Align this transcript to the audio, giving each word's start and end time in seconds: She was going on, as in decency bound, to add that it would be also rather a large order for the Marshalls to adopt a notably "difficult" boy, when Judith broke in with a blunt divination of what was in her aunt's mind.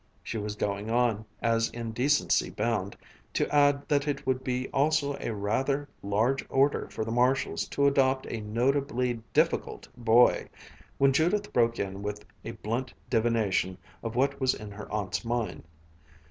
She 0.23 0.39
was 0.39 0.55
going 0.55 0.89
on, 0.89 1.25
as 1.43 1.69
in 1.69 1.91
decency 1.91 2.49
bound, 2.49 2.97
to 3.33 3.47
add 3.53 3.87
that 3.87 4.07
it 4.07 4.25
would 4.25 4.43
be 4.43 4.67
also 4.69 5.15
rather 5.31 5.81
a 6.03 6.07
large 6.07 6.43
order 6.49 6.89
for 6.89 7.05
the 7.05 7.11
Marshalls 7.11 7.67
to 7.67 7.85
adopt 7.85 8.25
a 8.25 8.41
notably 8.41 9.21
"difficult" 9.31 9.87
boy, 9.95 10.49
when 10.97 11.13
Judith 11.13 11.53
broke 11.53 11.77
in 11.77 12.01
with 12.01 12.25
a 12.43 12.53
blunt 12.53 12.91
divination 13.11 13.77
of 14.01 14.15
what 14.15 14.41
was 14.41 14.55
in 14.55 14.71
her 14.71 14.91
aunt's 14.91 15.23
mind. 15.23 15.65